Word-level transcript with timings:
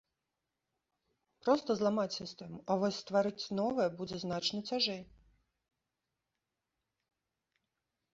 Проста 1.43 1.71
зламаць 1.81 2.13
сістэму, 2.21 2.57
а 2.73 2.77
вось 2.83 2.99
стварыць 3.03 3.51
новае 3.59 3.85
будзе 3.99 4.17
значна 4.23 4.63
цяжэй. 4.71 5.05